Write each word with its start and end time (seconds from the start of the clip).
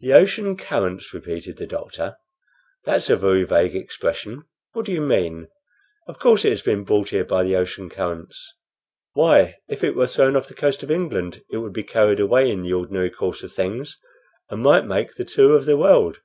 "The 0.00 0.12
ocean 0.14 0.56
currents!" 0.56 1.14
repeated 1.14 1.58
the 1.58 1.66
doctor. 1.68 2.16
"That's 2.86 3.08
a 3.08 3.14
very 3.16 3.44
vague 3.44 3.76
expression. 3.76 4.46
What 4.72 4.84
do 4.86 4.90
you 4.90 5.00
mean? 5.00 5.46
Of 6.08 6.18
course 6.18 6.44
it 6.44 6.50
has 6.50 6.62
been 6.62 6.82
brought 6.82 7.10
here 7.10 7.24
by 7.24 7.44
the 7.44 7.54
ocean 7.54 7.88
currents." 7.88 8.52
"Why, 9.12 9.58
if 9.68 9.84
it 9.84 9.94
were 9.94 10.08
thrown 10.08 10.34
off 10.34 10.48
the 10.48 10.54
coast 10.54 10.82
of 10.82 10.90
England 10.90 11.44
it 11.52 11.58
would 11.58 11.72
be 11.72 11.84
carried 11.84 12.18
away, 12.18 12.50
in 12.50 12.62
the 12.62 12.72
ordinary 12.72 13.10
course 13.10 13.44
of 13.44 13.52
things, 13.52 13.96
and 14.50 14.60
might 14.60 14.86
make 14.86 15.14
the 15.14 15.24
tour 15.24 15.54
of 15.56 15.66
the 15.66 15.76
world." 15.76 16.16